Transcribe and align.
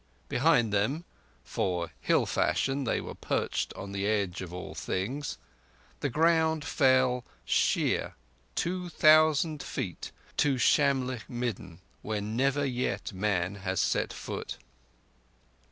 Behind 0.29 0.73
them—for, 0.73 1.91
hill 1.99 2.25
fashion, 2.25 2.85
they 2.85 2.99
were 2.99 3.13
perched 3.13 3.71
on 3.75 3.91
the 3.91 4.07
edge 4.07 4.41
of 4.41 4.51
all 4.51 4.73
things—the 4.73 6.09
ground 6.09 6.65
fell 6.65 7.23
sheer 7.45 8.15
two 8.55 8.89
thousand 8.89 9.61
feet 9.61 10.11
to 10.37 10.57
Shamlegh 10.57 11.29
midden, 11.29 11.81
where 12.01 12.19
never 12.19 12.65
yet 12.65 13.13
man 13.13 13.57
has 13.61 13.79
set 13.79 14.11
foot. 14.11 14.57